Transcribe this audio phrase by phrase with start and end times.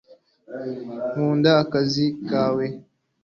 [1.11, 2.65] nkunda akazi kawe